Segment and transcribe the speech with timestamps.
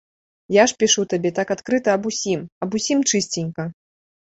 [0.55, 3.71] Я ж пішу табе так адкрыта аб усім, аб усім чысценька.